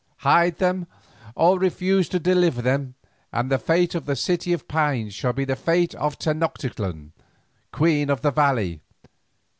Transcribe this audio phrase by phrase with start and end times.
[0.25, 0.87] Hide them
[1.35, 2.95] or refuse to deliver them,
[3.31, 7.11] and the fate of the City of Pines shall be as the fate of Tenoctitlan,
[7.71, 8.81] queen of the valley.